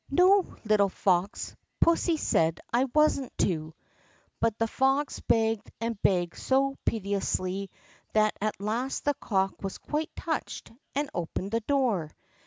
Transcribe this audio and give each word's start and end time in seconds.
"No, 0.09 0.57
little 0.65 0.89
fox! 0.89 1.55
Pussy 1.79 2.17
said 2.17 2.59
I 2.73 2.85
wasn't 2.85 3.37
to." 3.37 3.75
But 4.39 4.57
the 4.57 4.65
fox 4.65 5.19
begged 5.19 5.69
and 5.79 6.01
begged 6.01 6.35
so 6.39 6.75
piteously 6.85 7.69
that 8.13 8.35
at 8.41 8.59
last 8.59 9.05
the 9.05 9.13
cock 9.13 9.61
was 9.61 9.77
quite 9.77 10.09
touched, 10.15 10.71
and 10.95 11.07
opened 11.13 11.51
the 11.51 11.59
door. 11.59 12.09